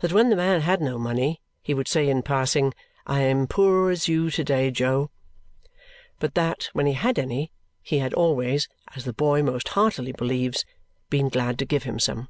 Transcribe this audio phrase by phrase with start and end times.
[0.00, 2.72] That when the man had no money, he would say in passing,
[3.04, 5.10] "I am as poor as you to day, Jo,"
[6.20, 7.50] but that when he had any,
[7.82, 10.64] he had always (as the boy most heartily believes)
[11.10, 12.28] been glad to give him some.